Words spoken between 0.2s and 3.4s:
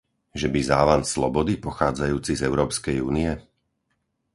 Že by závan slobody pochádzajúci z Európskej únie?